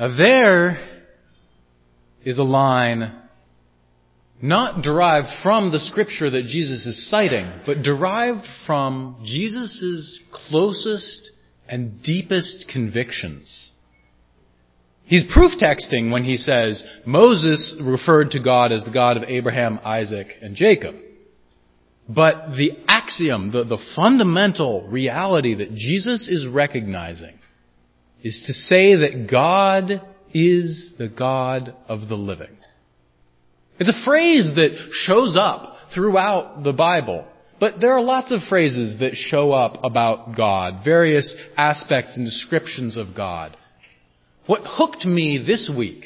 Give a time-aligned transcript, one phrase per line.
[0.00, 0.80] Now there
[2.24, 3.12] is a line
[4.40, 11.32] not derived from the scripture that Jesus is citing, but derived from Jesus' closest
[11.68, 13.72] and deepest convictions.
[15.04, 19.80] He's proof texting when he says Moses referred to God as the God of Abraham,
[19.84, 20.94] Isaac, and Jacob.
[22.08, 27.39] But the axiom, the, the fundamental reality that Jesus is recognizing
[28.22, 32.56] is to say that God is the God of the living.
[33.78, 37.26] It's a phrase that shows up throughout the Bible.
[37.58, 42.96] But there are lots of phrases that show up about God, various aspects and descriptions
[42.96, 43.56] of God.
[44.46, 46.04] What hooked me this week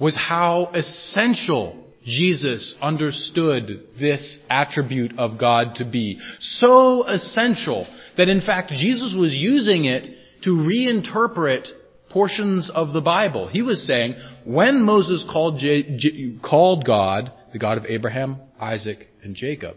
[0.00, 6.18] was how essential Jesus understood this attribute of God to be.
[6.40, 10.13] So essential that in fact Jesus was using it
[10.44, 11.66] to reinterpret
[12.10, 13.48] portions of the Bible.
[13.48, 19.08] He was saying, when Moses called, J- J- called God, the God of Abraham, Isaac,
[19.22, 19.76] and Jacob,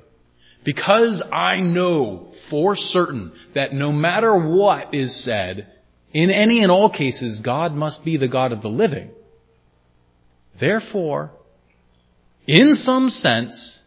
[0.63, 5.71] because I know for certain that no matter what is said,
[6.13, 9.09] in any and all cases, God must be the God of the living.
[10.59, 11.31] Therefore,
[12.45, 13.81] in some sense,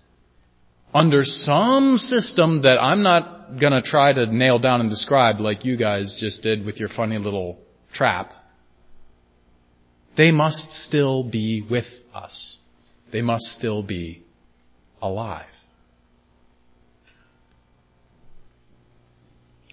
[0.93, 5.77] under some system that I'm not gonna try to nail down and describe like you
[5.77, 7.59] guys just did with your funny little
[7.93, 8.33] trap,
[10.17, 12.57] they must still be with us.
[13.13, 14.23] They must still be
[15.01, 15.47] alive.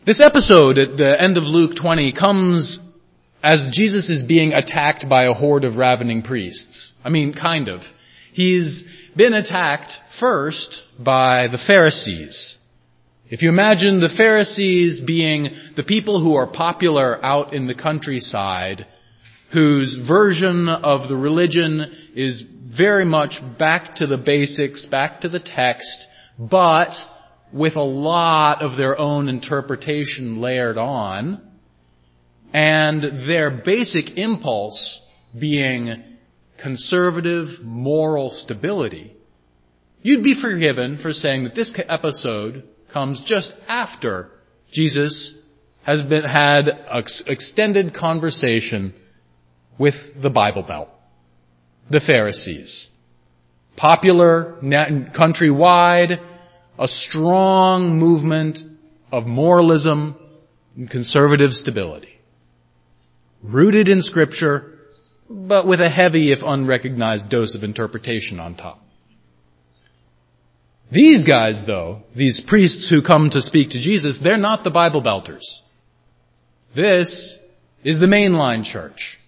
[0.05, 2.79] This episode at the end of Luke 20 comes
[3.43, 6.93] as Jesus is being attacked by a horde of ravening priests.
[7.03, 7.81] I mean, kind of.
[8.31, 8.85] He's
[9.17, 12.59] been attacked first by the Pharisees.
[13.29, 18.85] If you imagine the Pharisees being the people who are popular out in the countryside,
[19.51, 22.43] whose version of the religion is
[22.77, 26.07] very much back to the basics, back to the text,
[26.37, 26.91] but
[27.51, 31.41] with a lot of their own interpretation layered on,
[32.53, 35.01] and their basic impulse
[35.37, 36.03] being
[36.61, 39.15] conservative moral stability,
[40.01, 42.63] you'd be forgiven for saying that this episode
[42.93, 44.29] comes just after
[44.71, 45.35] Jesus
[45.83, 48.93] has been, had an extended conversation
[49.79, 50.89] with the Bible Belt,
[51.89, 52.89] the Pharisees.
[53.77, 56.19] Popular, countrywide,
[56.79, 58.57] a strong movement
[59.11, 60.15] of moralism
[60.75, 62.19] and conservative stability.
[63.43, 64.76] Rooted in scripture,
[65.29, 68.79] but with a heavy, if unrecognized, dose of interpretation on top.
[70.91, 75.01] These guys, though, these priests who come to speak to Jesus, they're not the Bible
[75.01, 75.43] Belters.
[76.75, 77.37] This
[77.83, 79.19] is the mainline church.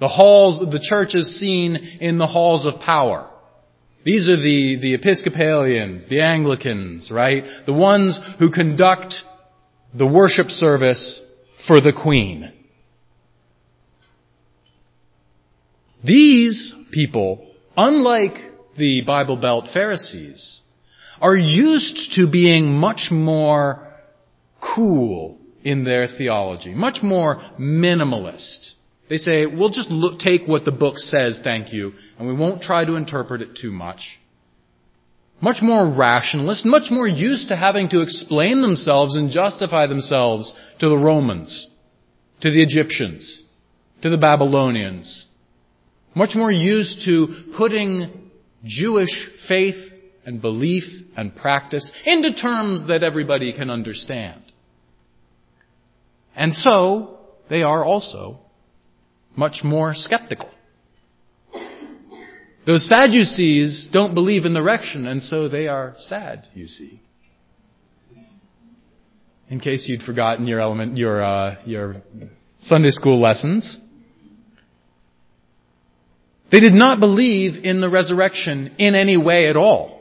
[0.00, 3.30] The halls, the church is seen in the halls of power.
[4.04, 7.44] These are the, the Episcopalians, the Anglicans, right?
[7.64, 9.14] The ones who conduct
[9.94, 11.22] the worship service
[11.66, 12.52] for the Queen.
[16.04, 17.46] These people,
[17.76, 18.36] unlike
[18.76, 20.60] the Bible Belt Pharisees,
[21.20, 23.94] are used to being much more
[24.60, 28.72] cool in their theology, much more minimalist.
[29.08, 32.62] They say, we'll just look, take what the book says, thank you, and we won't
[32.62, 34.18] try to interpret it too much.
[35.40, 40.88] Much more rationalist, much more used to having to explain themselves and justify themselves to
[40.88, 41.68] the Romans,
[42.40, 43.42] to the Egyptians,
[44.02, 45.28] to the Babylonians.
[46.16, 47.28] Much more used to
[47.58, 48.30] putting
[48.64, 49.92] Jewish faith
[50.24, 50.84] and belief
[51.14, 54.40] and practice into terms that everybody can understand.
[56.34, 57.18] And so,
[57.50, 58.38] they are also
[59.36, 60.48] much more skeptical.
[62.64, 66.98] Those Sadducees don't believe in the resurrection, and so they are sad, you see.
[69.50, 71.96] In case you'd forgotten your element, your, uh, your
[72.60, 73.78] Sunday school lessons.
[76.56, 80.00] They did not believe in the resurrection in any way at all.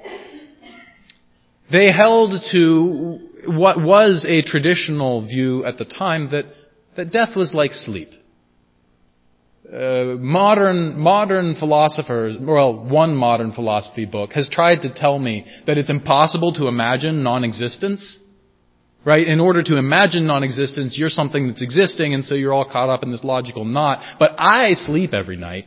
[1.69, 6.46] They held to what was a traditional view at the time that,
[6.96, 8.07] that death was like sleep.
[9.68, 15.78] Uh, modern modern philosophers, well, one modern philosophy book has tried to tell me that
[15.78, 18.18] it's impossible to imagine non-existence.
[19.04, 19.28] Right?
[19.28, 23.04] In order to imagine non-existence, you're something that's existing, and so you're all caught up
[23.04, 24.00] in this logical knot.
[24.19, 25.66] But I sleep every night,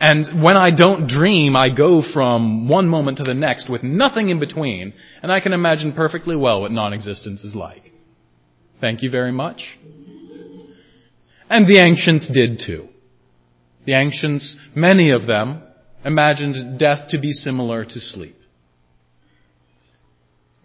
[0.00, 4.30] and when I don't dream, I go from one moment to the next with nothing
[4.30, 7.92] in between, and I can imagine perfectly well what non-existence is like.
[8.80, 9.78] Thank you very much.
[11.48, 12.88] And the ancients did too.
[13.84, 15.62] The ancients, many of them,
[16.04, 18.36] imagined death to be similar to sleep.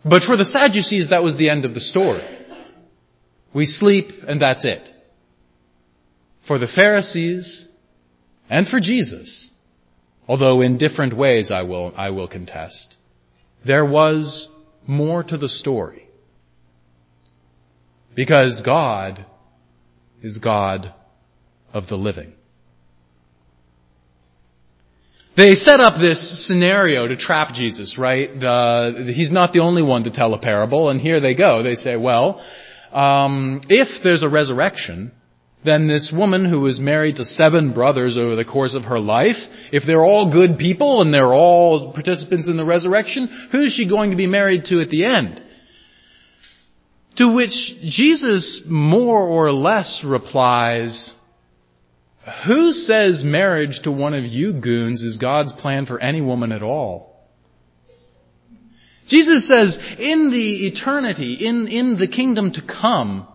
[0.04, 2.24] But for the Sadducees, that was the end of the story.
[3.54, 4.90] We sleep and that's it.
[6.48, 7.68] For the Pharisees
[8.50, 9.52] and for Jesus,
[10.28, 12.96] although in different ways I will, I will contest,
[13.66, 14.48] there was
[14.86, 16.08] more to the story.
[18.16, 19.26] Because God
[20.22, 20.94] is God
[21.74, 22.34] of the living.
[25.36, 28.28] They set up this scenario to trap Jesus, right?
[28.40, 31.62] The, he's not the only one to tell a parable, and here they go.
[31.62, 32.44] They say, well,
[32.92, 35.12] um, if there's a resurrection,
[35.66, 39.38] then this woman who was married to seven brothers over the course of her life,
[39.72, 43.90] if they're all good people and they're all participants in the resurrection, who is she
[43.90, 45.42] going to be married to at the end?
[47.18, 51.12] To which Jesus more or less replies,
[52.46, 56.62] who says marriage to one of you goons is God's plan for any woman at
[56.62, 57.16] all?
[59.08, 63.28] Jesus says, in the eternity, in, in the kingdom to come,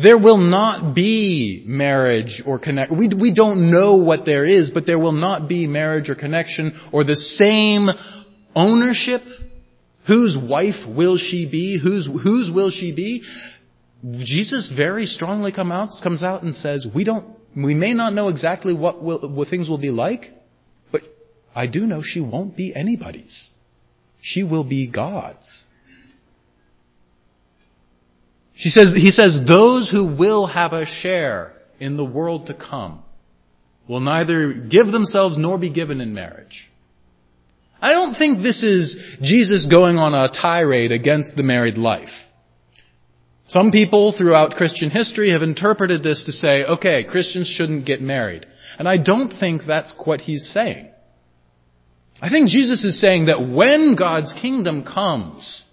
[0.00, 2.92] there will not be marriage or connect.
[2.92, 6.78] We, we don't know what there is, but there will not be marriage or connection
[6.92, 7.88] or the same
[8.54, 9.22] ownership.
[10.06, 11.78] Whose wife will she be?
[11.82, 13.22] Whose, whose will she be?
[14.24, 18.28] Jesus very strongly come out, comes out and says, we don't we may not know
[18.28, 20.26] exactly what, will, what things will be like,
[20.92, 21.02] but
[21.54, 23.50] I do know she won't be anybody's.
[24.20, 25.64] She will be God's.
[28.58, 33.04] She says, he says, those who will have a share in the world to come
[33.86, 36.68] will neither give themselves nor be given in marriage.
[37.80, 42.08] I don't think this is Jesus going on a tirade against the married life.
[43.46, 48.44] Some people throughout Christian history have interpreted this to say, okay, Christians shouldn't get married.
[48.76, 50.90] And I don't think that's what he's saying.
[52.20, 55.64] I think Jesus is saying that when God's kingdom comes,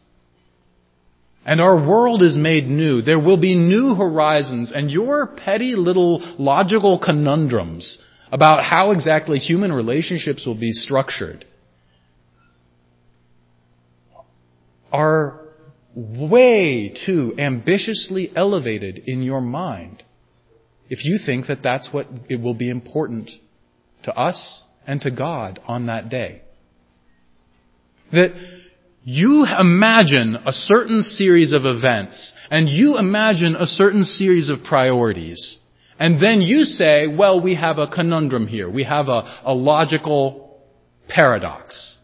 [1.46, 6.20] and our world is made new, there will be new horizons, and your petty little
[6.40, 8.02] logical conundrums
[8.32, 11.46] about how exactly human relationships will be structured
[14.92, 15.40] are
[15.96, 20.04] way too ambitiously elevated in your mind
[20.90, 23.32] if you think that that's what it will be important
[24.04, 26.42] to us and to God on that day.
[28.12, 28.34] That
[29.08, 35.60] you imagine a certain series of events and you imagine a certain series of priorities.
[36.00, 38.68] And then you say, well, we have a conundrum here.
[38.68, 40.60] We have a, a logical
[41.08, 42.00] paradox.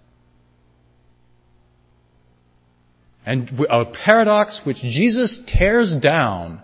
[3.25, 6.62] And a paradox which Jesus tears down,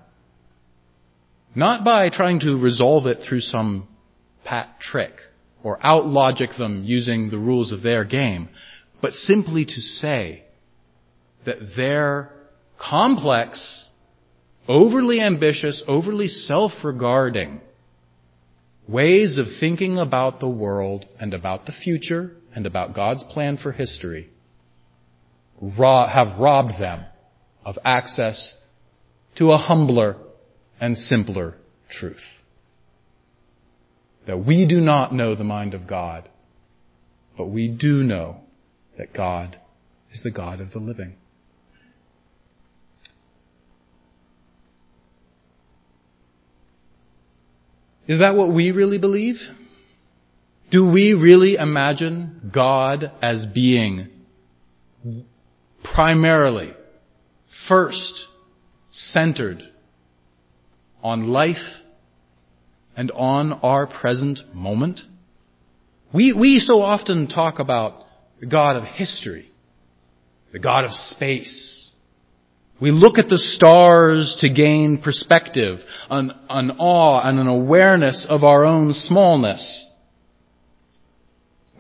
[1.56, 3.88] not by trying to resolve it through some
[4.44, 5.14] pat trick
[5.64, 8.50] or outlogic them using the rules of their game,
[9.02, 10.44] but simply to say
[11.46, 12.32] that their
[12.80, 13.90] complex,
[14.68, 17.62] overly ambitious, overly self-regarding
[18.88, 23.72] ways of thinking about the world and about the future and about God's plan for
[23.72, 24.30] history
[25.60, 27.06] have robbed them
[27.66, 28.56] of access
[29.36, 30.16] to a humbler
[30.80, 31.56] and simpler
[31.90, 32.24] truth.
[34.26, 36.30] That we do not know the mind of God,
[37.38, 38.42] but we do know
[38.98, 39.60] that God
[40.12, 41.16] is the God of the living.
[48.08, 49.36] Is that what we really believe?
[50.72, 54.08] Do we really imagine God as being
[55.84, 56.74] primarily,
[57.68, 58.28] first,
[58.92, 59.62] centered
[61.04, 61.56] on life
[62.96, 65.02] and on our present moment.
[66.12, 68.07] We, we so often talk about
[68.40, 69.52] the God of history,
[70.52, 71.92] the God of space.
[72.80, 75.80] We look at the stars to gain perspective,
[76.10, 79.88] an, an awe and an awareness of our own smallness.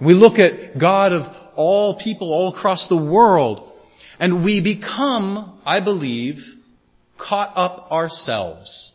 [0.01, 3.71] We look at God of all people all across the world
[4.19, 6.37] and we become, I believe,
[7.19, 8.93] caught up ourselves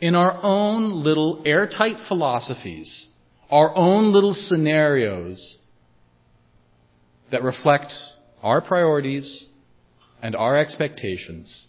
[0.00, 3.08] in our own little airtight philosophies,
[3.50, 5.58] our own little scenarios
[7.34, 7.92] that reflect
[8.44, 9.48] our priorities
[10.22, 11.66] and our expectations.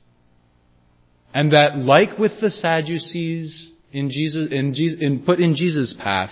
[1.33, 6.29] And that, like with the Sadducees in Jesus, in Jesus, in, put in Jesus' path,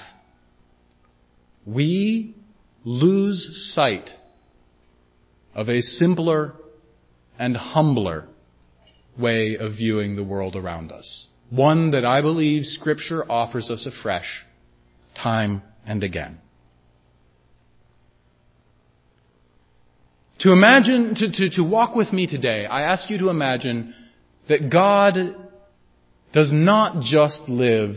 [1.65, 2.35] we
[2.85, 4.11] lose sight
[5.55, 6.53] of a simpler
[7.39, 8.27] and humbler
[9.17, 11.27] way of viewing the world around us.
[11.49, 14.43] one that I believe Scripture offers us afresh,
[15.15, 16.39] time and again.
[20.43, 23.95] To imagine, to, to, to walk with me today, I ask you to imagine
[24.49, 25.15] that God
[26.33, 27.95] does not just live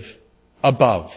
[0.62, 1.10] above.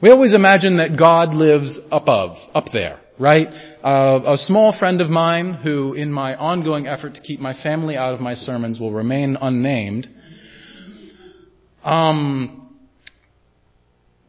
[0.00, 3.48] We always imagine that God lives above, up there, right?
[3.82, 7.96] Uh, a small friend of mine who, in my ongoing effort to keep my family
[7.96, 10.06] out of my sermons, will remain unnamed,
[11.82, 12.76] um,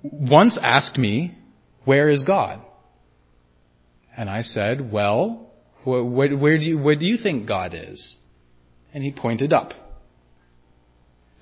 [0.02, 1.38] once asked me,
[1.84, 2.65] where is God?
[4.18, 5.52] And I said, well,
[5.84, 8.18] wh- wh- where, do you, where do you think God is?
[8.94, 9.74] And he pointed up.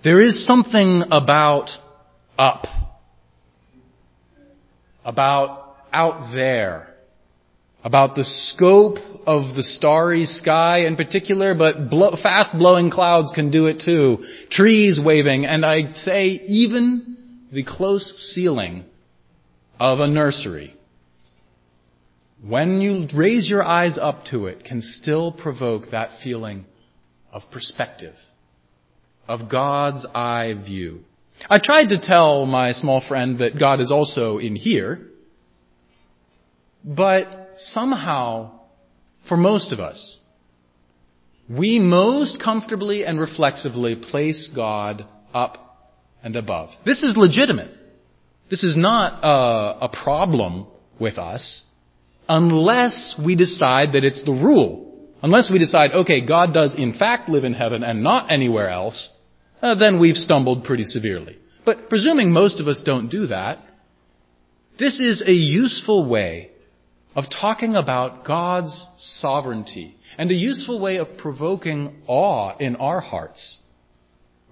[0.04, 1.70] There is something about
[2.38, 2.66] up.
[5.06, 6.90] About out there.
[7.84, 11.90] About the scope of the starry sky in particular, but
[12.22, 14.24] fast blowing clouds can do it too.
[14.50, 17.18] Trees waving, and I'd say even
[17.52, 18.86] the close ceiling
[19.80, 20.76] of a nursery.
[22.46, 26.66] When you raise your eyes up to it, can still provoke that feeling
[27.32, 28.16] of perspective
[29.28, 31.00] of God's eye view.
[31.50, 35.08] I tried to tell my small friend that God is also in here,
[36.84, 38.60] but somehow,
[39.30, 40.20] for most of us,
[41.50, 45.58] we most comfortably and reflexively place God up
[46.22, 46.70] and above.
[46.86, 47.72] This is legitimate.
[48.50, 50.68] This is not a, a problem
[51.00, 51.66] with us
[52.28, 54.84] unless we decide that it's the rule.
[55.22, 59.10] Unless we decide, okay, God does in fact live in heaven and not anywhere else,
[59.62, 61.38] uh, then we've stumbled pretty severely.
[61.66, 63.60] But presuming most of us don't do that,
[64.78, 66.52] this is a useful way
[67.16, 73.60] of talking about God's sovereignty and a useful way of provoking awe in our hearts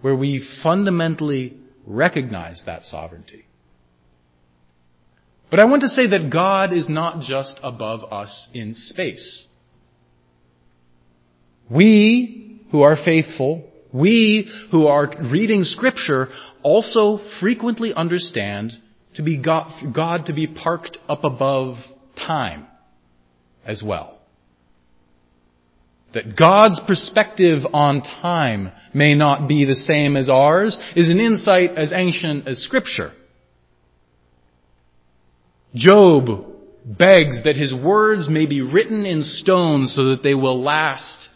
[0.01, 3.46] where we fundamentally recognize that sovereignty.
[5.51, 9.48] But I want to say that God is not just above us in space.
[11.70, 16.29] We, who are faithful, we who are reading scripture
[16.63, 18.72] also frequently understand
[19.15, 21.75] to be God, God to be parked up above
[22.15, 22.65] time
[23.65, 24.20] as well.
[26.13, 31.77] That God's perspective on time may not be the same as ours is an insight
[31.77, 33.12] as ancient as scripture.
[35.74, 36.46] Job
[36.86, 41.30] begs that his words may be written in stone so that they will last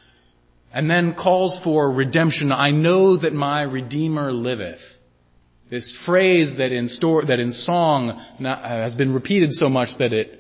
[0.74, 2.52] and then calls for redemption.
[2.52, 4.82] I know that my Redeemer liveth.
[5.70, 10.40] This phrase that in, store, that in song has been repeated so much that it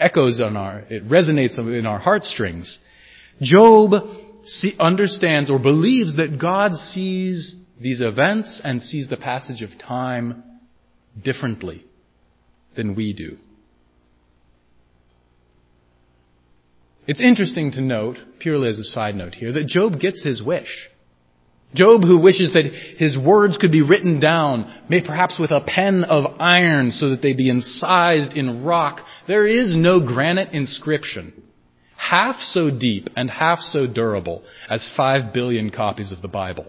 [0.00, 2.78] echoes on our, it resonates in our heartstrings.
[3.40, 3.92] Job
[4.78, 10.42] understands or believes that God sees these events and sees the passage of time
[11.22, 11.84] differently
[12.76, 13.38] than we do.
[17.06, 20.88] It's interesting to note, purely as a side note here, that Job gets his wish.
[21.74, 26.04] Job, who wishes that his words could be written down, may perhaps with a pen
[26.04, 31.32] of iron so that they be incised in rock, there is no granite inscription
[31.96, 36.66] half so deep and half so durable as five billion copies of the Bible.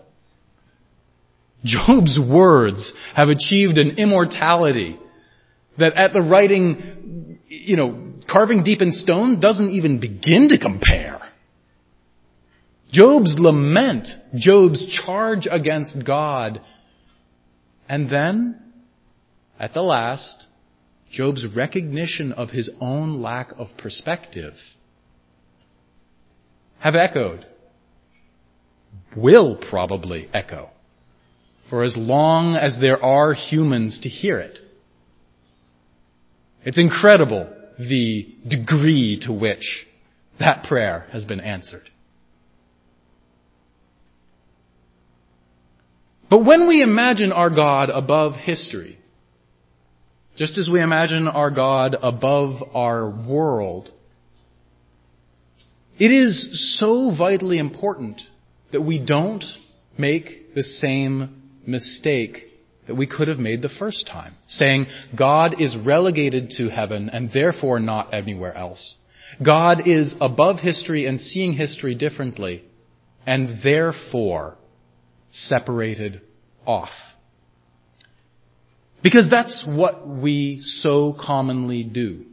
[1.63, 4.97] Job's words have achieved an immortality
[5.77, 11.22] that at the writing, you know, carving deep in stone doesn't even begin to compare.
[12.91, 16.62] Job's lament, Job's charge against God,
[17.89, 18.62] and then,
[19.60, 20.46] at the last,
[21.12, 24.53] Job's recognition of his own lack of perspective
[26.79, 27.46] have echoed,
[29.15, 30.69] will probably echo,
[31.69, 34.60] for as long as there are humans to hear it.
[36.67, 37.47] It's incredible
[37.79, 39.88] the degree to which
[40.38, 41.89] that prayer has been answered.
[46.29, 49.00] But when we imagine our God above history,
[50.36, 53.89] just as we imagine our God above our world,
[55.97, 58.21] it is so vitally important
[58.74, 59.45] that we don't
[59.97, 62.39] make the same mistake
[62.88, 67.32] that we could have made the first time, saying God is relegated to heaven and
[67.32, 68.96] therefore not anywhere else.
[69.46, 72.63] God is above history and seeing history differently
[73.25, 74.58] and therefore
[75.32, 76.22] separated
[76.65, 76.89] off.
[79.03, 82.25] Because that's what we so commonly do.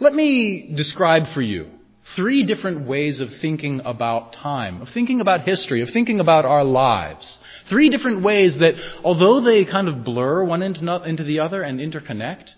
[0.00, 1.70] Let me describe for you
[2.16, 6.64] three different ways of thinking about time, of thinking about history, of thinking about our
[6.64, 7.38] lives.
[7.68, 12.50] Three different ways that, although they kind of blur one into the other and interconnect,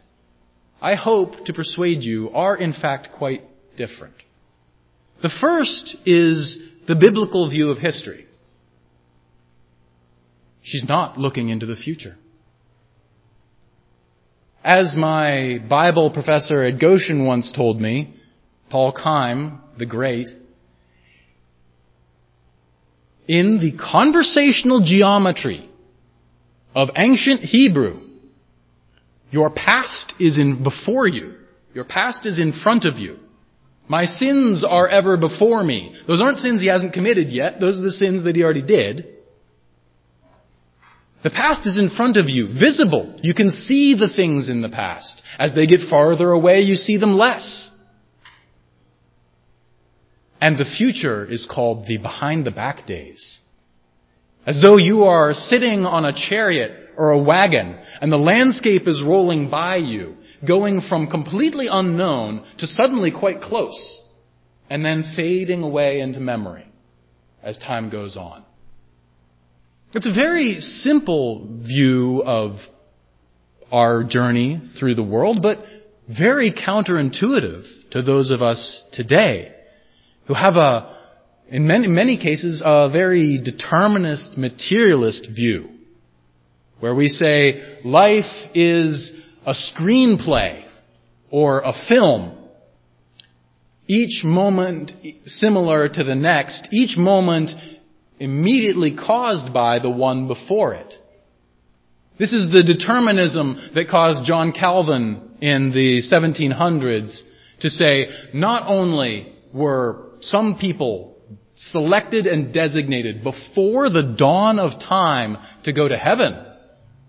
[0.81, 3.43] I hope to persuade you are in fact quite
[3.76, 4.15] different.
[5.23, 8.26] The first is the biblical view of history.
[10.62, 12.17] She's not looking into the future.
[14.65, 18.15] As my Bible professor at Goshen once told me,
[18.70, 20.28] Paul Keim, the great,
[23.28, 25.68] in the conversational geometry
[26.75, 28.00] of ancient Hebrew,
[29.30, 31.35] your past is in before you.
[31.75, 33.18] Your past is in front of you.
[33.88, 35.94] My sins are ever before me.
[36.06, 37.61] Those aren't sins he hasn't committed yet.
[37.61, 39.06] Those are the sins that he already did.
[41.23, 43.18] The past is in front of you, visible.
[43.23, 45.23] You can see the things in the past.
[45.38, 47.70] As they get farther away, you see them less.
[50.40, 53.40] And the future is called the behind the back days.
[54.47, 59.02] As though you are sitting on a chariot or a wagon and the landscape is
[59.02, 60.16] rolling by you,
[60.47, 64.02] going from completely unknown to suddenly quite close
[64.71, 66.66] and then fading away into memory
[67.43, 68.45] as time goes on.
[69.95, 72.59] It's a very simple view of
[73.73, 75.64] our journey through the world, but
[76.09, 79.56] very counterintuitive to those of us today
[80.26, 80.97] who have a,
[81.49, 85.71] in many, many cases, a very determinist, materialist view,
[86.80, 89.12] where we say life is
[89.47, 90.64] a screenplay
[91.30, 92.33] or a film.
[93.87, 94.92] Each moment
[95.26, 97.50] similar to the next, each moment
[98.18, 100.92] immediately caused by the one before it.
[102.18, 107.23] This is the determinism that caused John Calvin in the 1700s
[107.61, 111.16] to say not only were some people
[111.56, 116.44] selected and designated before the dawn of time to go to heaven.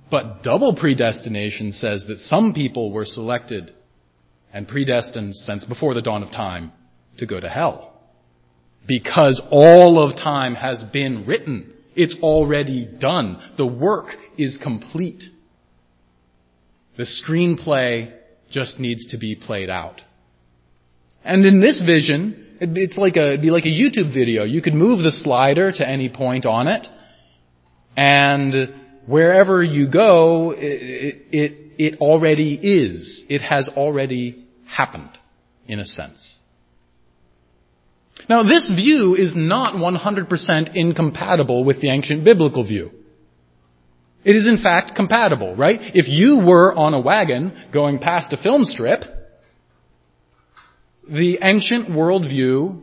[0.09, 3.73] But double predestination says that some people were selected
[4.53, 6.71] and predestined since before the dawn of time
[7.17, 7.93] to go to hell.
[8.87, 11.73] Because all of time has been written.
[11.95, 13.41] It's already done.
[13.57, 15.23] The work is complete.
[16.95, 18.13] The screenplay
[18.49, 20.01] just needs to be played out.
[21.25, 24.43] And in this vision, it's like a, it'd be like a YouTube video.
[24.43, 26.87] You could move the slider to any point on it,
[27.95, 28.73] and
[29.05, 33.25] wherever you go, it, it, it already is.
[33.29, 35.11] It has already happened,
[35.67, 36.39] in a sense.
[38.29, 42.91] Now this view is not 100% incompatible with the ancient biblical view.
[44.23, 45.79] It is in fact compatible, right?
[45.93, 49.03] If you were on a wagon going past a film strip,
[51.09, 52.81] the ancient worldview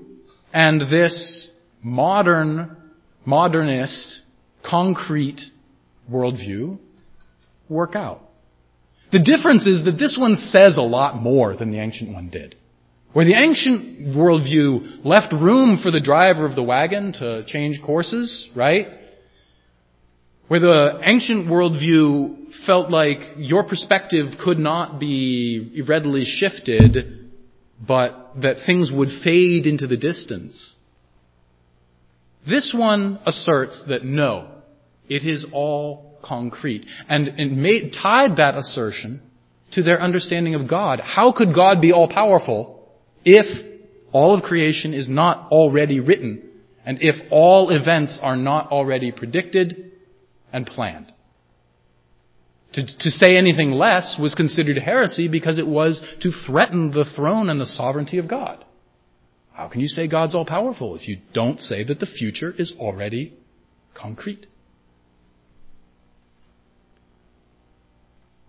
[0.52, 1.50] and this
[1.82, 2.76] modern,
[3.24, 4.22] modernist,
[4.64, 5.40] concrete
[6.10, 6.78] worldview
[7.68, 8.20] work out.
[9.12, 12.56] The difference is that this one says a lot more than the ancient one did.
[13.12, 18.48] Where the ancient worldview left room for the driver of the wagon to change courses,
[18.56, 18.88] right?
[20.48, 27.23] Where the ancient worldview felt like your perspective could not be readily shifted
[27.80, 30.76] but that things would fade into the distance.
[32.46, 34.48] This one asserts that no,
[35.08, 36.87] it is all concrete.
[37.08, 39.22] And, and made, tied that assertion
[39.72, 41.00] to their understanding of God.
[41.00, 42.88] How could God be all powerful
[43.24, 43.46] if
[44.12, 46.42] all of creation is not already written
[46.87, 49.92] and if all events are not already predicted
[50.52, 51.12] and planned?
[52.74, 57.48] To, to say anything less was considered heresy because it was to threaten the throne
[57.48, 58.64] and the sovereignty of God.
[59.52, 62.74] How can you say God's all powerful if you don't say that the future is
[62.78, 63.32] already
[63.94, 64.46] concrete?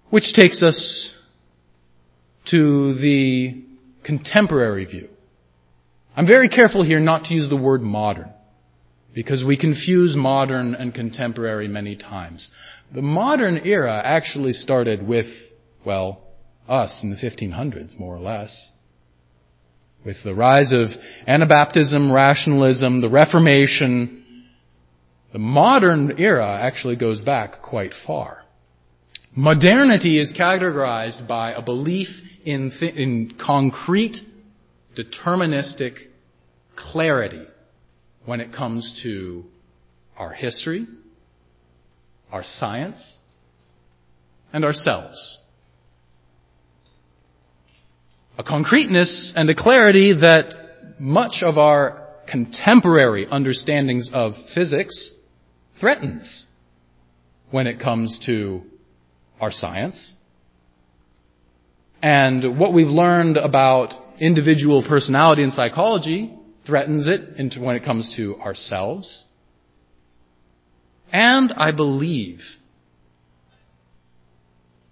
[0.10, 1.14] Which takes us
[2.50, 3.64] to the
[4.04, 5.10] contemporary view.
[6.16, 8.32] I'm very careful here not to use the word modern
[9.14, 12.50] because we confuse modern and contemporary many times.
[12.94, 15.28] The modern era actually started with,
[15.86, 16.22] well,
[16.68, 18.72] us in the 1500s, more or less.
[20.06, 20.90] With the rise of
[21.28, 24.46] Anabaptism, rationalism, the Reformation,
[25.34, 28.44] the modern era actually goes back quite far.
[29.36, 32.08] Modernity is categorized by a belief
[32.46, 34.16] in, th- in concrete,
[34.98, 35.96] deterministic
[36.76, 37.46] clarity
[38.26, 39.44] when it comes to
[40.18, 40.88] our history,
[42.32, 43.18] our science,
[44.54, 45.40] and ourselves.
[48.38, 50.56] A concreteness and a clarity that
[51.00, 55.14] much of our contemporary understandings of physics
[55.80, 56.48] threatens
[57.52, 58.62] when it comes to
[59.40, 60.16] our science.
[62.02, 66.34] And what we've learned about individual personality and psychology
[66.66, 69.25] threatens it when it comes to ourselves.
[71.12, 72.40] And I believe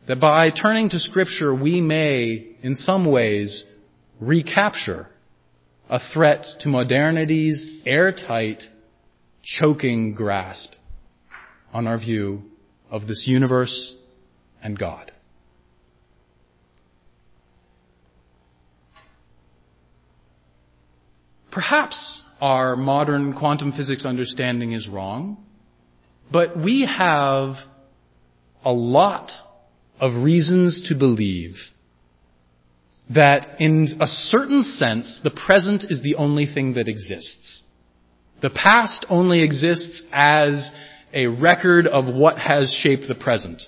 [0.07, 3.63] that by turning to scripture, we may, in some ways,
[4.19, 5.07] recapture
[5.89, 8.63] a threat to modernity's airtight,
[9.43, 10.73] choking grasp
[11.73, 12.43] on our view
[12.89, 13.95] of this universe
[14.61, 15.11] and God.
[21.51, 25.37] Perhaps our modern quantum physics understanding is wrong,
[26.33, 27.57] but we have
[28.65, 29.29] a lot
[29.99, 31.57] of reasons to believe
[33.13, 37.61] that in a certain sense, the present is the only thing that exists.
[38.41, 40.71] The past only exists as
[41.13, 43.61] a record of what has shaped the present.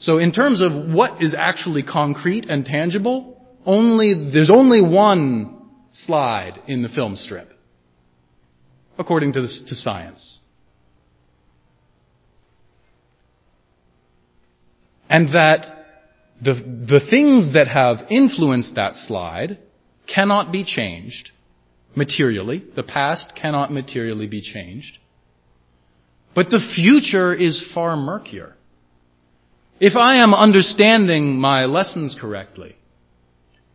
[0.00, 6.60] So in terms of what is actually concrete and tangible, only, there's only one slide
[6.66, 7.52] in the film strip,
[8.98, 10.40] according to, this, to science.
[15.08, 15.66] And that
[16.42, 19.58] the, the things that have influenced that slide
[20.06, 21.30] cannot be changed
[21.94, 22.64] materially.
[22.74, 24.98] The past cannot materially be changed.
[26.34, 28.54] But the future is far murkier.
[29.80, 32.76] If I am understanding my lessons correctly,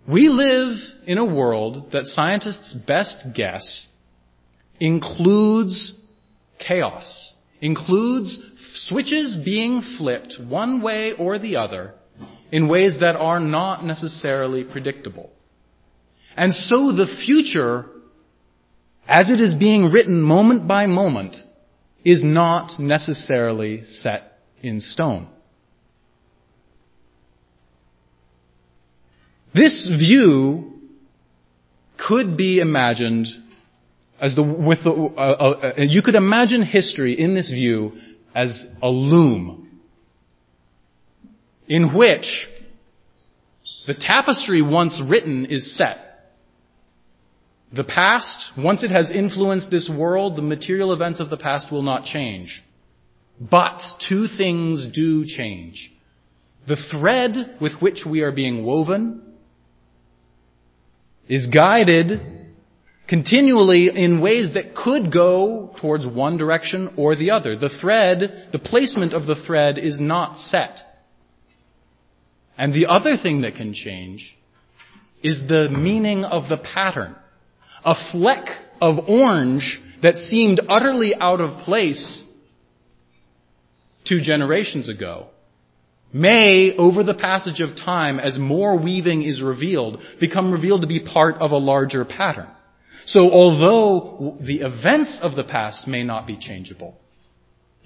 [0.08, 3.88] we live in a world that scientists' best guess
[4.80, 5.94] includes
[6.58, 8.40] chaos, includes
[8.74, 11.94] switches being flipped one way or the other
[12.52, 15.32] in ways that are not necessarily predictable.
[16.36, 17.86] And so the future,
[19.08, 21.36] as it is being written moment by moment,
[22.04, 25.28] is not necessarily set in stone.
[29.54, 30.80] This view
[31.98, 33.28] could be imagined
[34.20, 37.94] as the, with the, uh, uh, uh, you could imagine history in this view
[38.34, 39.70] as a loom
[41.68, 42.48] in which
[43.88, 45.98] the tapestry once written is set.
[47.74, 51.84] The past, once it has influenced this world, the material events of the past will
[51.84, 52.62] not change.
[53.40, 55.92] But two things do change.
[56.68, 59.24] The thread with which we are being woven
[61.28, 62.41] is guided
[63.12, 67.58] continually in ways that could go towards one direction or the other.
[67.58, 70.80] The thread, the placement of the thread is not set.
[72.58, 74.38] And the other thing that can change
[75.22, 77.18] is the meaning of the pattern.
[77.84, 78.48] A fleck
[78.82, 82.24] of orange that seemed utterly out of place
[84.08, 85.28] two generations ago
[86.14, 91.06] may, over the passage of time, as more weaving is revealed, become revealed to be
[91.06, 92.48] part of a larger pattern.
[93.06, 96.98] So although the events of the past may not be changeable,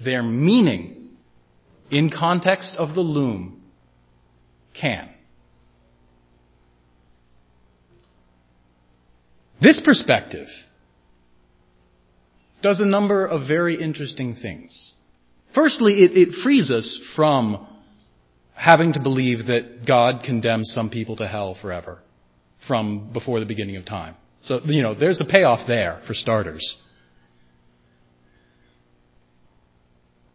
[0.04, 1.10] their meaning
[1.90, 3.62] in context of the loom
[4.78, 5.08] can.
[9.60, 10.48] This perspective
[12.62, 14.94] does a number of very interesting things.
[15.54, 17.66] Firstly, it, it frees us from
[18.54, 22.00] having to believe that God condemns some people to hell forever
[22.66, 24.16] from before the beginning of time.
[24.42, 26.76] So, you know, there's a payoff there for starters.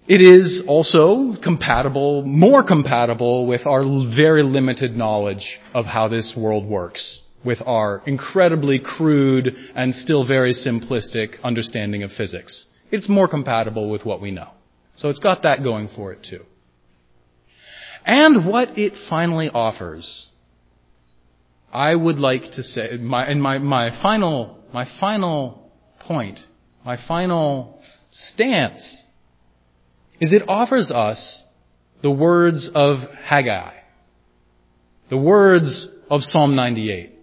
[0.07, 3.83] It is also compatible, more compatible with our
[4.13, 10.53] very limited knowledge of how this world works, with our incredibly crude and still very
[10.53, 12.65] simplistic understanding of physics.
[12.91, 14.49] It's more compatible with what we know.
[14.97, 16.43] So it's got that going for it too
[18.05, 20.29] and what it finally offers.
[21.71, 26.39] I would like to say, my, and my, my final, my final point,
[26.86, 27.81] my final
[28.12, 29.05] stance
[30.19, 31.43] is it offers us
[32.01, 33.73] the words of Haggai,
[35.10, 37.13] the words of Psalm 98,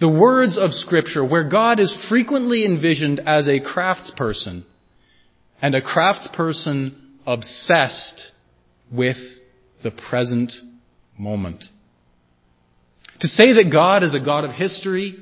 [0.00, 4.64] the words of scripture where God is frequently envisioned as a craftsperson
[5.60, 6.94] and a craftsperson
[7.26, 8.30] obsessed
[8.90, 9.16] with
[9.82, 10.52] the present
[11.18, 11.64] moment.
[13.20, 15.16] To say that God is a God of history,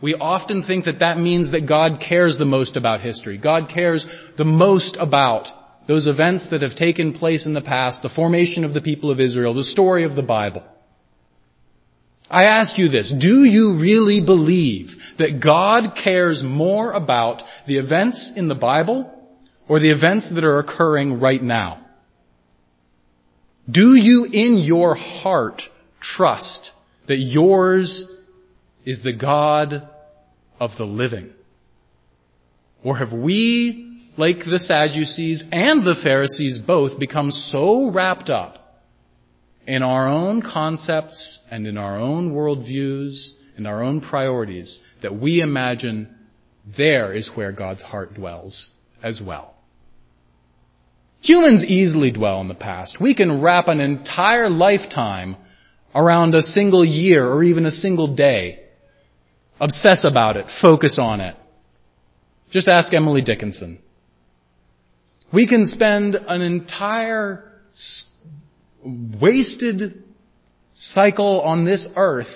[0.00, 3.38] we often think that that means that God cares the most about history.
[3.38, 5.46] God cares the most about
[5.86, 9.20] those events that have taken place in the past, the formation of the people of
[9.20, 10.64] Israel, the story of the Bible.
[12.30, 14.88] I ask you this, do you really believe
[15.18, 19.12] that God cares more about the events in the Bible
[19.68, 21.84] or the events that are occurring right now?
[23.70, 25.62] Do you in your heart
[26.00, 26.70] trust
[27.08, 28.06] that yours
[28.84, 29.88] is the God
[30.58, 31.30] of the living?
[32.84, 38.82] Or have we, like the Sadducees and the Pharisees both, become so wrapped up
[39.66, 45.40] in our own concepts and in our own worldviews and our own priorities that we
[45.40, 46.12] imagine
[46.76, 48.70] there is where God's heart dwells
[49.02, 49.54] as well.
[51.20, 52.98] Humans easily dwell in the past.
[53.00, 55.36] We can wrap an entire lifetime
[55.94, 58.60] around a single year or even a single day.
[59.60, 60.46] Obsess about it.
[60.60, 61.36] Focus on it.
[62.50, 63.78] Just ask Emily Dickinson.
[65.32, 67.50] We can spend an entire
[68.84, 70.04] wasted
[70.74, 72.28] cycle on this earth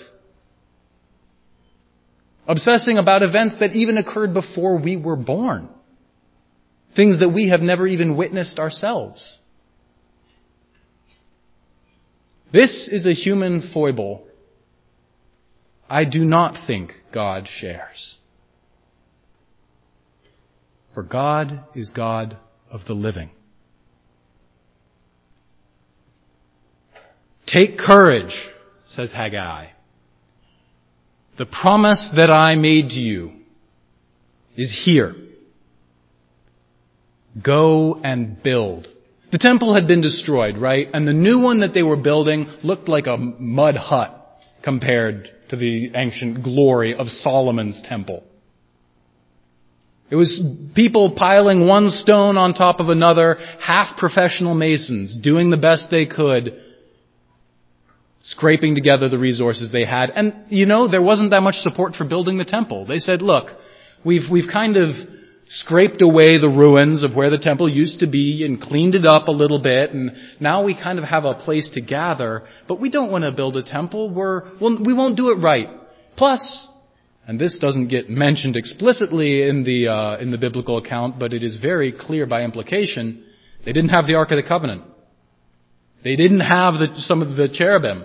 [2.48, 5.68] obsessing about events that even occurred before we were born.
[6.94, 9.40] Things that we have never even witnessed ourselves.
[12.56, 14.26] This is a human foible
[15.90, 18.16] I do not think God shares.
[20.94, 22.38] For God is God
[22.70, 23.28] of the living.
[27.46, 28.34] Take courage,
[28.86, 29.66] says Haggai.
[31.36, 33.32] The promise that I made to you
[34.56, 35.14] is here.
[37.44, 38.88] Go and build.
[39.32, 40.88] The temple had been destroyed, right?
[40.92, 44.12] And the new one that they were building looked like a mud hut
[44.62, 48.24] compared to the ancient glory of Solomon's temple.
[50.08, 50.40] It was
[50.74, 56.06] people piling one stone on top of another, half professional masons, doing the best they
[56.06, 56.62] could
[58.22, 60.10] scraping together the resources they had.
[60.10, 62.84] And, you know, there wasn't that much support for building the temple.
[62.84, 63.50] They said, look,
[64.04, 64.90] we've, we've kind of
[65.48, 69.28] scraped away the ruins of where the temple used to be and cleaned it up
[69.28, 72.90] a little bit and now we kind of have a place to gather, but we
[72.90, 74.10] don't want to build a temple.
[74.10, 75.68] We're, well, we won't do it right.
[76.16, 76.68] Plus,
[77.26, 81.42] and this doesn't get mentioned explicitly in the, uh, in the biblical account, but it
[81.42, 83.24] is very clear by implication,
[83.64, 84.84] they didn't have the Ark of the Covenant.
[86.02, 88.04] They didn't have the, some of the cherubim.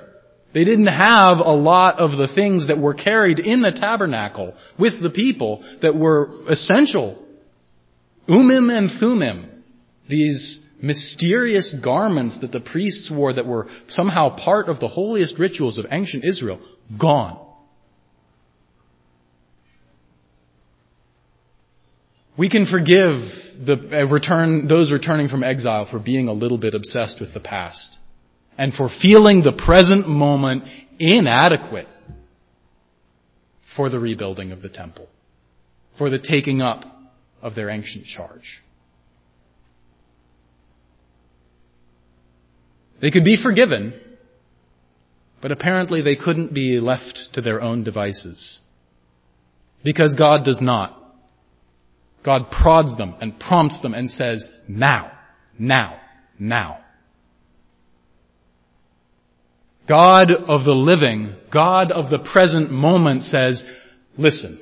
[0.54, 5.02] They didn't have a lot of the things that were carried in the tabernacle with
[5.02, 7.24] the people that were essential.
[8.28, 9.64] Urim and Thummim,
[10.10, 15.78] these mysterious garments that the priests wore that were somehow part of the holiest rituals
[15.78, 16.60] of ancient Israel,
[17.00, 17.40] gone.
[22.38, 23.20] We can forgive
[23.66, 27.40] the uh, return, those returning from exile for being a little bit obsessed with the
[27.40, 28.00] past
[28.58, 30.64] and for feeling the present moment
[30.98, 31.88] inadequate
[33.76, 35.08] for the rebuilding of the temple,
[35.98, 36.86] for the taking up
[37.42, 38.62] of their ancient charge.
[43.02, 43.94] They could be forgiven,
[45.42, 48.62] but apparently they couldn't be left to their own devices.
[49.84, 50.98] Because God does not.
[52.24, 55.12] God prods them and prompts them and says, now,
[55.58, 56.00] now,
[56.38, 56.80] now.
[59.88, 63.64] God of the living, God of the present moment says,
[64.16, 64.60] listen,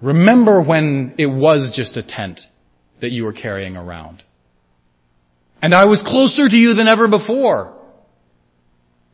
[0.00, 2.40] remember when it was just a tent
[3.00, 4.22] that you were carrying around.
[5.62, 7.74] And I was closer to you than ever before.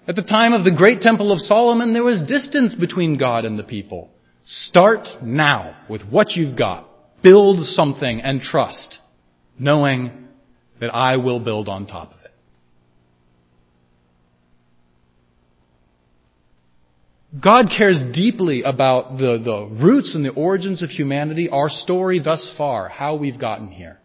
[0.07, 3.59] At the time of the great temple of Solomon, there was distance between God and
[3.59, 4.11] the people.
[4.45, 6.89] Start now with what you've got.
[7.23, 8.99] Build something and trust,
[9.59, 10.27] knowing
[10.81, 12.22] that I will build on top of it.
[17.41, 22.53] God cares deeply about the, the roots and the origins of humanity, our story thus
[22.59, 23.99] far, how we've gotten here.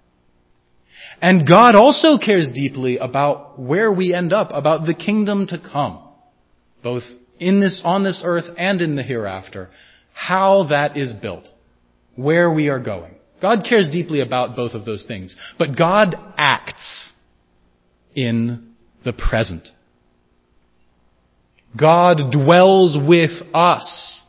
[1.22, 6.00] And God also cares deeply about where we end up, about the kingdom to come,
[6.84, 7.04] both
[7.40, 9.70] in this, on this earth and in the hereafter,
[10.14, 11.48] how that is built,
[12.16, 13.16] where we are going.
[13.42, 17.12] God cares deeply about both of those things, but God acts
[18.16, 19.70] in the present.
[21.76, 24.24] God dwells with us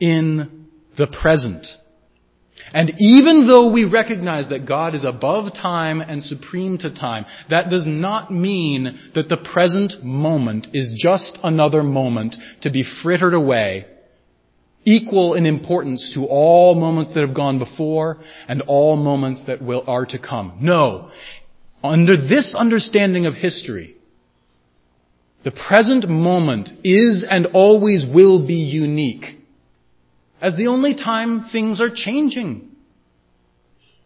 [0.00, 1.66] in the present.
[2.72, 7.68] And even though we recognize that God is above time and supreme to time, that
[7.68, 13.86] does not mean that the present moment is just another moment to be frittered away,
[14.84, 19.84] equal in importance to all moments that have gone before and all moments that will,
[19.86, 20.58] are to come.
[20.60, 21.10] No.
[21.82, 23.94] Under this understanding of history,
[25.44, 29.26] The present moment is and always will be unique
[30.40, 32.70] as the only time things are changing.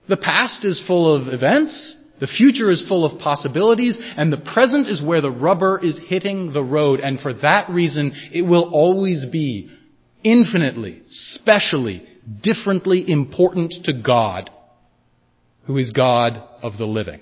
[0.09, 4.88] The past is full of events, the future is full of possibilities, and the present
[4.88, 9.27] is where the rubber is hitting the road, and for that reason, it will always
[9.27, 9.70] be
[10.24, 12.07] infinitely, specially,
[12.42, 14.51] differently important to God,
[15.66, 17.20] who is God of the living.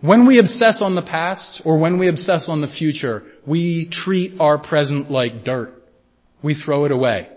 [0.00, 4.40] When we obsess on the past or when we obsess on the future, we treat
[4.40, 5.74] our present like dirt.
[6.42, 7.28] We throw it away.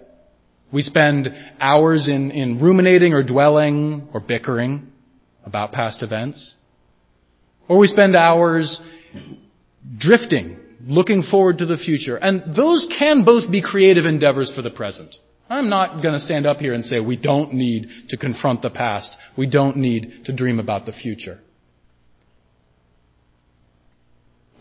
[0.72, 4.88] We spend hours in, in ruminating or dwelling or bickering
[5.44, 6.56] about past events.
[7.68, 8.80] Or we spend hours
[9.98, 12.16] drifting, looking forward to the future.
[12.16, 15.16] And those can both be creative endeavors for the present.
[15.50, 18.70] I'm not going to stand up here and say we don't need to confront the
[18.70, 19.18] past.
[19.36, 21.40] We don't need to dream about the future.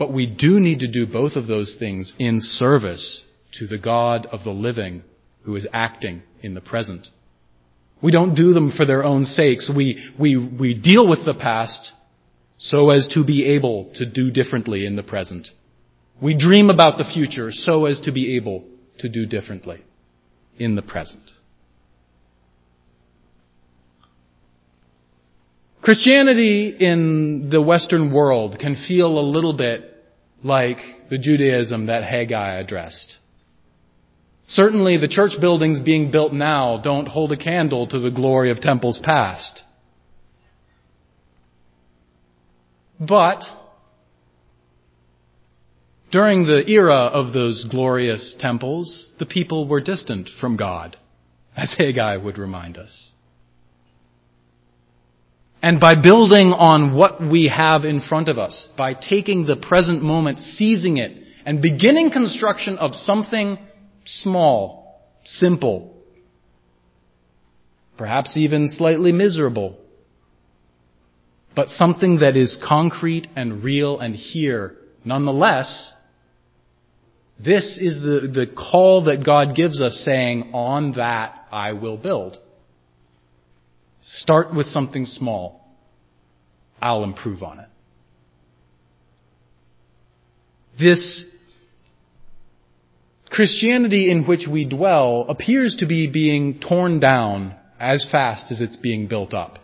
[0.01, 3.23] But we do need to do both of those things in service
[3.59, 5.03] to the God of the living
[5.43, 7.09] who is acting in the present.
[8.03, 9.71] We don't do them for their own sakes.
[9.71, 11.93] We, we, we deal with the past
[12.57, 15.49] so as to be able to do differently in the present.
[16.19, 18.65] We dream about the future so as to be able
[19.01, 19.83] to do differently
[20.59, 21.31] in the present.
[25.83, 29.90] Christianity in the Western world can feel a little bit
[30.43, 30.79] like
[31.11, 33.19] the Judaism that Haggai addressed.
[34.47, 38.61] Certainly the church buildings being built now don't hold a candle to the glory of
[38.61, 39.63] temples past.
[42.99, 43.45] But,
[46.11, 50.97] during the era of those glorious temples, the people were distant from God,
[51.57, 53.13] as Haggai would remind us.
[55.63, 60.03] And by building on what we have in front of us, by taking the present
[60.03, 63.59] moment, seizing it, and beginning construction of something
[64.05, 65.95] small, simple,
[67.99, 69.77] perhaps even slightly miserable,
[71.55, 75.93] but something that is concrete and real and here, nonetheless,
[77.39, 82.39] this is the, the call that God gives us saying, on that I will build.
[84.15, 85.61] Start with something small.
[86.83, 87.69] I'll improve on it.
[90.79, 91.25] This
[93.29, 98.77] Christianity in which we dwell appears to be being torn down as fast as it's
[98.77, 99.59] being built up.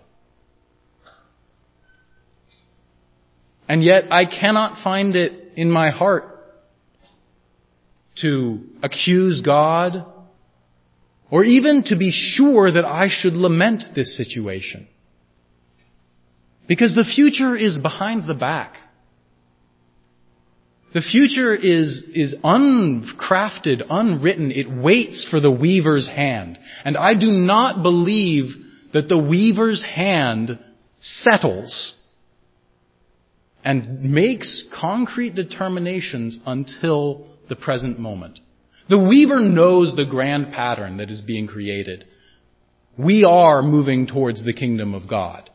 [3.69, 6.25] And yet I cannot find it in my heart
[8.23, 10.07] to accuse God
[11.31, 14.87] or even to be sure that I should lament this situation.
[16.69, 18.75] Because the future is behind the back.
[20.95, 24.51] The future is, is uncrafted, unwritten.
[24.51, 26.59] It waits for the weaver's hand.
[26.85, 28.53] And I do not believe
[28.93, 30.59] that the weaver's hand
[31.01, 31.95] settles
[33.62, 38.39] and makes concrete determinations until the present moment.
[38.88, 42.05] The weaver knows the grand pattern that is being created.
[42.96, 45.51] We are moving towards the kingdom of God.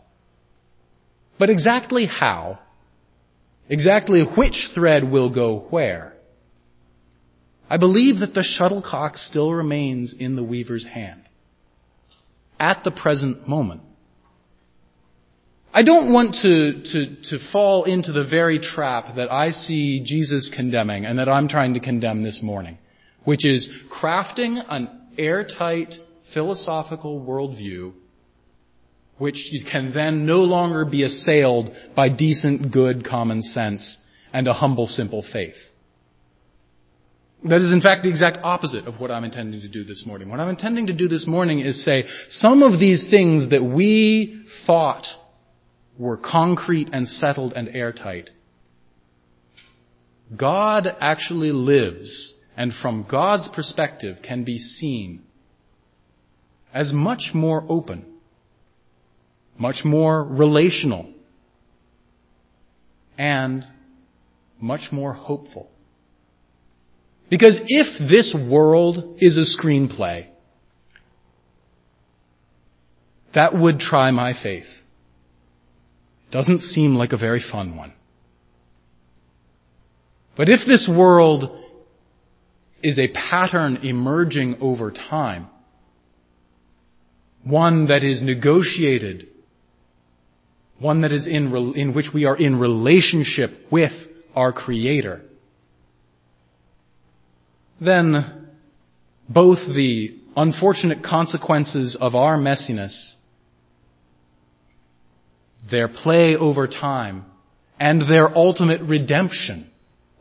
[1.40, 2.60] But exactly how,
[3.70, 6.14] exactly which thread will go where,
[7.70, 11.24] I believe that the shuttlecock still remains in the weaver's hand
[12.60, 13.82] at the present moment.
[15.74, 20.52] I don't want to, to, to fall into the very trap that I see Jesus
[20.54, 22.78] condemning and that I'm trying to condemn this morning,
[23.24, 25.94] which is crafting an airtight
[26.34, 27.94] philosophical worldview
[29.22, 34.00] which can then no longer be assailed by decent, good common sense
[34.34, 35.54] and a humble, simple faith.
[37.44, 40.30] That is in fact the exact opposite of what I'm intending to do this morning.
[40.30, 44.44] What I'm intending to do this morning is say some of these things that we
[44.66, 45.06] thought
[46.00, 48.32] were concrete and settled and airtight.
[50.36, 55.24] God actually lives and from God's perspective can be seen
[56.74, 58.06] as much more open,
[59.58, 61.10] much more relational,
[63.18, 63.64] and
[64.60, 65.70] much more hopeful.
[67.30, 70.28] Because if this world is a screenplay,
[73.34, 74.66] that would try my faith.
[76.32, 77.94] Doesn't seem like a very fun one.
[80.36, 81.58] But if this world
[82.84, 85.48] is a pattern emerging over time,
[87.44, 89.28] one that is negotiated.
[90.80, 93.92] One that is in, in which we are in relationship with
[94.36, 95.22] our Creator,
[97.80, 98.48] then
[99.30, 103.14] both the unfortunate consequences of our messiness,
[105.70, 107.26] their play over time,
[107.80, 109.70] and their ultimate redemption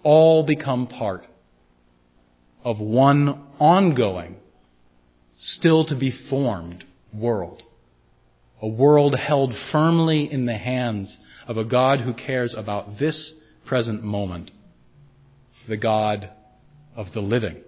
[0.03, 1.25] all become part
[2.65, 4.37] of one ongoing,
[5.37, 7.63] still to be formed world.
[8.63, 13.33] A world held firmly in the hands of a God who cares about this
[13.67, 14.51] present moment,
[15.69, 16.31] the God
[16.95, 17.63] of the living.